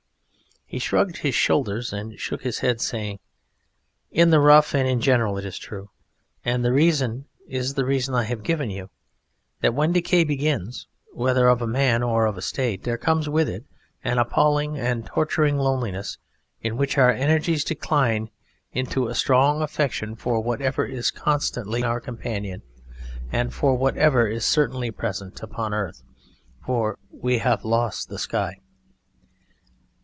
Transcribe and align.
He 0.65 0.79
shrugged 0.79 1.17
his 1.17 1.35
shoulders 1.35 1.91
and 1.91 2.17
shook 2.17 2.43
his 2.43 2.59
head, 2.59 2.79
saying, 2.79 3.19
"In 4.09 4.29
the 4.29 4.39
rough 4.39 4.73
and 4.73 4.87
in 4.87 5.01
general 5.01 5.37
it 5.37 5.43
is 5.43 5.57
true; 5.59 5.89
and 6.45 6.63
the 6.63 6.71
reason 6.71 7.25
is 7.45 7.73
the 7.73 7.83
reason 7.83 8.15
I 8.15 8.23
have 8.23 8.41
given 8.41 8.69
you, 8.69 8.89
that 9.59 9.73
when 9.73 9.91
decay 9.91 10.23
begins, 10.23 10.87
whether 11.11 11.49
of 11.49 11.61
a 11.61 11.67
man 11.67 12.03
or 12.03 12.25
of 12.25 12.37
a 12.37 12.41
State, 12.41 12.83
there 12.85 12.97
comes 12.97 13.27
with 13.27 13.49
it 13.49 13.65
an 14.05 14.17
appalling 14.17 14.79
and 14.79 15.03
a 15.03 15.07
torturing 15.09 15.57
loneliness 15.57 16.17
in 16.61 16.77
which 16.77 16.97
our 16.97 17.11
energies 17.11 17.65
decline 17.65 18.29
into 18.71 19.09
a 19.09 19.13
strong 19.13 19.61
affection 19.61 20.15
for 20.15 20.39
whatever 20.39 20.85
is 20.85 21.11
constantly 21.11 21.83
our 21.83 21.99
companion 21.99 22.61
and 23.29 23.53
for 23.53 23.75
whatever 23.77 24.25
is 24.25 24.45
certainly 24.45 24.89
present 24.89 25.43
upon 25.43 25.73
earth. 25.73 26.01
For 26.65 26.97
we 27.09 27.39
have 27.39 27.65
lost 27.65 28.07
the 28.07 28.17
sky." 28.17 28.61